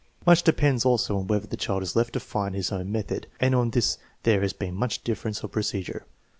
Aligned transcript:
Much 0.25 0.41
depends 0.41 0.83
also 0.83 1.19
on 1.19 1.27
whether 1.27 1.45
the 1.45 1.55
child 1.55 1.83
is 1.83 1.95
left 1.95 2.13
to 2.13 2.19
find 2.19 2.55
his 2.55 2.71
own 2.71 2.91
method, 2.91 3.27
and 3.39 3.53
on 3.53 3.69
this 3.69 3.99
there 4.23 4.41
has 4.41 4.51
been 4.51 4.73
much 4.73 5.03
difference 5.03 5.43
of 5.43 5.51
procedure. 5.51 6.07